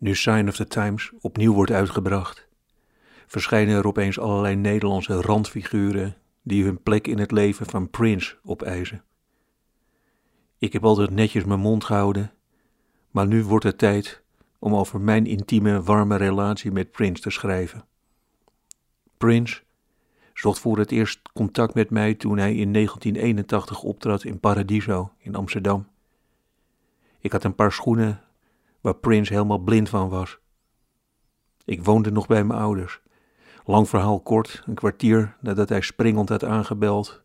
Nu 0.00 0.14
Sign 0.14 0.48
of 0.48 0.56
the 0.56 0.66
Times 0.66 1.12
opnieuw 1.20 1.52
wordt 1.52 1.70
uitgebracht, 1.70 2.48
verschijnen 3.26 3.76
er 3.76 3.86
opeens 3.86 4.18
allerlei 4.18 4.56
Nederlandse 4.56 5.20
randfiguren 5.20 6.16
die 6.42 6.64
hun 6.64 6.82
plek 6.82 7.06
in 7.06 7.18
het 7.18 7.30
leven 7.30 7.66
van 7.66 7.90
Prince 7.90 8.36
opeisen. 8.44 9.04
Ik 10.58 10.72
heb 10.72 10.84
altijd 10.84 11.10
netjes 11.10 11.44
mijn 11.44 11.60
mond 11.60 11.84
gehouden, 11.84 12.32
maar 13.10 13.26
nu 13.26 13.44
wordt 13.44 13.64
het 13.64 13.78
tijd 13.78 14.22
om 14.58 14.74
over 14.74 15.00
mijn 15.00 15.26
intieme, 15.26 15.82
warme 15.82 16.16
relatie 16.16 16.72
met 16.72 16.90
Prince 16.90 17.22
te 17.22 17.30
schrijven. 17.30 17.84
Prince 19.16 19.62
zocht 20.34 20.58
voor 20.58 20.78
het 20.78 20.90
eerst 20.90 21.20
contact 21.32 21.74
met 21.74 21.90
mij 21.90 22.14
toen 22.14 22.38
hij 22.38 22.54
in 22.54 22.72
1981 22.72 23.82
optrad 23.82 24.24
in 24.24 24.40
Paradiso 24.40 25.12
in 25.18 25.34
Amsterdam. 25.34 25.88
Ik 27.18 27.32
had 27.32 27.44
een 27.44 27.54
paar 27.54 27.72
schoenen 27.72 28.20
waar 28.80 28.94
Prince 28.94 29.32
helemaal 29.32 29.58
blind 29.58 29.88
van 29.88 30.08
was. 30.08 30.38
Ik 31.64 31.84
woonde 31.84 32.10
nog 32.10 32.26
bij 32.26 32.44
mijn 32.44 32.60
ouders. 32.60 33.00
Lang 33.64 33.88
verhaal 33.88 34.20
kort, 34.20 34.62
een 34.66 34.74
kwartier 34.74 35.36
nadat 35.40 35.68
hij 35.68 35.80
springend 35.80 36.28
had 36.28 36.44
aangebeld, 36.44 37.22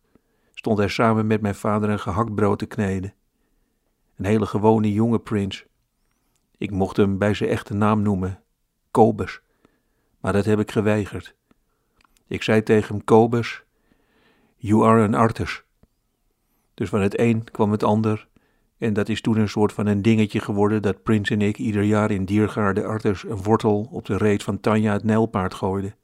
stond 0.53 0.77
hij 0.77 0.87
samen 0.87 1.27
met 1.27 1.41
mijn 1.41 1.55
vader 1.55 1.89
een 1.89 1.99
gehaktbrood 1.99 2.59
te 2.59 2.65
kneden. 2.65 3.13
Een 4.15 4.25
hele 4.25 4.45
gewone 4.45 4.93
jonge 4.93 5.19
Prince. 5.19 5.67
Ik 6.57 6.71
mocht 6.71 6.97
hem 6.97 7.17
bij 7.17 7.33
zijn 7.33 7.49
echte 7.49 7.73
naam 7.73 8.01
noemen, 8.01 8.43
Kobus, 8.91 9.41
maar 10.19 10.33
dat 10.33 10.45
heb 10.45 10.59
ik 10.59 10.71
geweigerd. 10.71 11.35
Ik 12.27 12.43
zei 12.43 12.63
tegen 12.63 12.95
hem, 12.95 13.03
Kobus, 13.03 13.63
you 14.55 14.85
are 14.85 15.03
an 15.03 15.13
artist. 15.13 15.63
Dus 16.73 16.89
van 16.89 17.01
het 17.01 17.19
een 17.19 17.43
kwam 17.43 17.71
het 17.71 17.83
ander 17.83 18.27
en 18.77 18.93
dat 18.93 19.09
is 19.09 19.21
toen 19.21 19.37
een 19.37 19.49
soort 19.49 19.73
van 19.73 19.85
een 19.85 20.01
dingetje 20.01 20.39
geworden 20.39 20.81
dat 20.81 21.03
Prins 21.03 21.29
en 21.29 21.41
ik 21.41 21.57
ieder 21.57 21.83
jaar 21.83 22.11
in 22.11 22.25
Diergaarde 22.25 22.85
Arters 22.85 23.23
een 23.23 23.43
wortel 23.43 23.87
op 23.91 24.05
de 24.05 24.17
reet 24.17 24.43
van 24.43 24.59
Tanja 24.59 24.93
het 24.93 25.03
Nijlpaard 25.03 25.53
gooiden. 25.53 25.95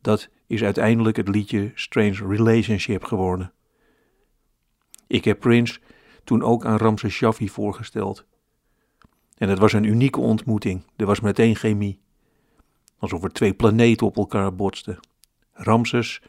Dat 0.00 0.28
is 0.46 0.64
uiteindelijk 0.64 1.16
het 1.16 1.28
liedje 1.28 1.72
Strange 1.74 2.26
Relationship 2.26 3.04
geworden. 3.04 3.52
Ik 5.06 5.24
heb 5.24 5.40
Prince 5.40 5.80
toen 6.24 6.42
ook 6.42 6.64
aan 6.64 6.76
Ramses 6.76 7.14
Shaffi 7.14 7.48
voorgesteld. 7.48 8.26
En 9.36 9.48
het 9.48 9.58
was 9.58 9.72
een 9.72 9.84
unieke 9.84 10.20
ontmoeting. 10.20 10.84
Er 10.96 11.06
was 11.06 11.20
meteen 11.20 11.56
chemie. 11.56 12.00
Alsof 12.98 13.22
er 13.22 13.32
twee 13.32 13.54
planeten 13.54 14.06
op 14.06 14.16
elkaar 14.16 14.54
botsten. 14.54 14.98
Ramses, 15.52 16.22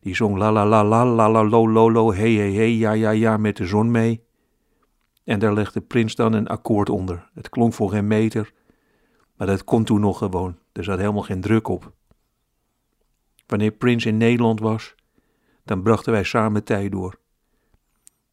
die 0.00 0.14
zong 0.14 0.36
la 0.36 0.52
la 0.52 0.66
la 0.66 0.84
la 0.84 1.04
la 1.04 1.30
la 1.30 1.42
lo 1.42 1.68
lo 1.68 1.90
lo 1.90 2.12
hey 2.12 2.34
hey 2.34 2.52
hey 2.52 2.72
ja 2.72 2.92
ja 2.92 3.10
ja 3.10 3.36
met 3.36 3.56
de 3.56 3.66
zon 3.66 3.90
mee. 3.90 4.24
En 5.24 5.38
daar 5.38 5.54
legde 5.54 5.80
Prins 5.80 6.14
dan 6.14 6.32
een 6.32 6.48
akkoord 6.48 6.88
onder. 6.88 7.30
Het 7.34 7.48
klonk 7.48 7.72
voor 7.74 7.90
geen 7.90 8.06
meter, 8.06 8.52
maar 9.36 9.46
dat 9.46 9.64
kon 9.64 9.84
toen 9.84 10.00
nog 10.00 10.18
gewoon. 10.18 10.58
Er 10.72 10.84
zat 10.84 10.98
helemaal 10.98 11.22
geen 11.22 11.40
druk 11.40 11.68
op. 11.68 11.92
Wanneer 13.46 13.70
Prins 13.70 14.06
in 14.06 14.16
Nederland 14.16 14.60
was, 14.60 14.94
dan 15.64 15.82
brachten 15.82 16.12
wij 16.12 16.24
samen 16.24 16.64
tijd 16.64 16.92
door. 16.92 17.18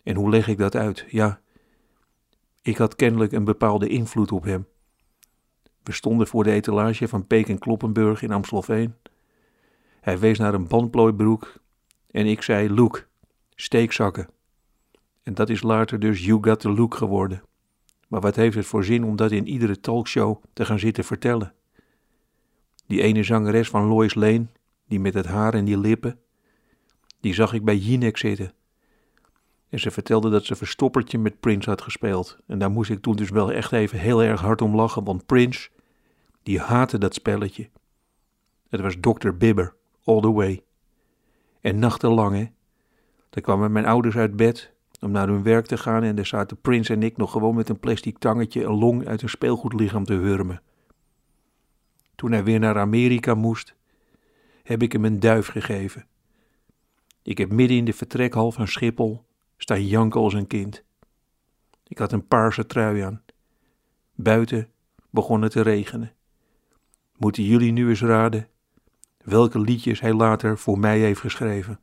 En 0.03 0.15
hoe 0.15 0.29
leg 0.29 0.47
ik 0.47 0.57
dat 0.57 0.75
uit? 0.75 1.05
Ja, 1.07 1.39
ik 2.61 2.77
had 2.77 2.95
kennelijk 2.95 3.31
een 3.31 3.43
bepaalde 3.43 3.87
invloed 3.87 4.31
op 4.31 4.43
hem. 4.43 4.67
We 5.83 5.91
stonden 5.91 6.27
voor 6.27 6.43
de 6.43 6.51
etalage 6.51 7.07
van 7.07 7.27
Peek 7.27 7.49
en 7.49 7.59
Kloppenburg 7.59 8.21
in 8.21 8.31
Amstelveen. 8.31 8.95
Hij 10.01 10.19
wees 10.19 10.37
naar 10.37 10.53
een 10.53 10.67
bandplooibroek 10.67 11.53
en 12.11 12.25
ik 12.25 12.41
zei: 12.41 12.73
Look, 12.73 13.07
steekzakken. 13.55 14.29
En 15.27 15.33
dat 15.33 15.49
is 15.49 15.61
later 15.61 15.99
dus 15.99 16.25
You 16.25 16.43
Got 16.43 16.59
the 16.59 16.69
Look 16.69 16.95
geworden. 16.95 17.43
Maar 18.07 18.21
wat 18.21 18.35
heeft 18.35 18.55
het 18.55 18.65
voor 18.65 18.83
zin 18.83 19.03
om 19.03 19.15
dat 19.15 19.31
in 19.31 19.47
iedere 19.47 19.79
talkshow 19.79 20.43
te 20.53 20.65
gaan 20.65 20.79
zitten 20.79 21.03
vertellen? 21.03 21.53
Die 22.85 23.01
ene 23.01 23.23
zangeres 23.23 23.69
van 23.69 23.85
Lois 23.85 24.15
Lane, 24.15 24.47
die 24.87 24.99
met 24.99 25.13
het 25.13 25.25
haar 25.25 25.53
en 25.53 25.65
die 25.65 25.77
lippen, 25.77 26.19
die 27.19 27.33
zag 27.33 27.53
ik 27.53 27.65
bij 27.65 27.77
Jinek 27.77 28.17
zitten. 28.17 28.53
En 29.69 29.79
ze 29.79 29.91
vertelde 29.91 30.29
dat 30.29 30.45
ze 30.45 30.55
verstoppertje 30.55 31.17
met 31.17 31.39
Prince 31.39 31.69
had 31.69 31.81
gespeeld. 31.81 32.37
En 32.45 32.59
daar 32.59 32.71
moest 32.71 32.89
ik 32.89 33.01
toen 33.01 33.15
dus 33.15 33.29
wel 33.29 33.51
echt 33.51 33.71
even 33.71 33.99
heel 33.99 34.23
erg 34.23 34.41
hard 34.41 34.61
om 34.61 34.75
lachen, 34.75 35.03
want 35.03 35.25
Prince, 35.25 35.69
die 36.43 36.59
haatte 36.59 36.97
dat 36.97 37.13
spelletje. 37.13 37.69
Het 38.69 38.81
was 38.81 38.95
Dr. 38.99 39.31
Bibber, 39.31 39.75
all 40.03 40.21
the 40.21 40.31
way. 40.31 40.63
En 41.61 41.79
nachtenlang, 41.79 42.35
hè. 42.35 42.45
Dan 43.29 43.43
kwamen 43.43 43.71
mijn 43.71 43.85
ouders 43.85 44.15
uit 44.15 44.35
bed 44.35 44.75
om 44.99 45.11
naar 45.11 45.27
hun 45.27 45.43
werk 45.43 45.65
te 45.65 45.77
gaan 45.77 46.03
en 46.03 46.15
daar 46.15 46.25
zaten 46.25 46.61
Prince 46.61 46.93
en 46.93 47.03
ik 47.03 47.17
nog 47.17 47.31
gewoon 47.31 47.55
met 47.55 47.69
een 47.69 47.79
plastic 47.79 48.17
tangetje 48.17 48.63
een 48.63 48.77
long 48.77 49.07
uit 49.07 49.21
een 49.21 49.29
speelgoedlichaam 49.29 50.03
te 50.03 50.13
hurmen. 50.13 50.61
Toen 52.15 52.31
hij 52.31 52.43
weer 52.43 52.59
naar 52.59 52.77
Amerika 52.77 53.33
moest, 53.35 53.75
heb 54.63 54.81
ik 54.81 54.91
hem 54.91 55.05
een 55.05 55.19
duif 55.19 55.47
gegeven. 55.47 56.05
Ik 57.21 57.37
heb 57.37 57.51
midden 57.51 57.77
in 57.77 57.85
de 57.85 57.93
vertrekhal 57.93 58.51
van 58.51 58.67
Schiphol 58.67 59.25
staan 59.57 59.85
janken 59.85 60.21
als 60.21 60.33
een 60.33 60.47
kind. 60.47 60.83
Ik 61.87 61.97
had 61.97 62.11
een 62.11 62.27
paarse 62.27 62.65
trui 62.65 63.01
aan. 63.01 63.21
Buiten 64.15 64.69
begon 65.09 65.41
het 65.41 65.51
te 65.51 65.61
regenen. 65.61 66.13
Moeten 67.17 67.43
jullie 67.43 67.71
nu 67.71 67.89
eens 67.89 68.01
raden 68.01 68.47
welke 69.27 69.59
liedjes 69.59 69.99
hij 69.99 70.13
later 70.13 70.57
voor 70.57 70.79
mij 70.79 70.99
heeft 70.99 71.19
geschreven? 71.19 71.79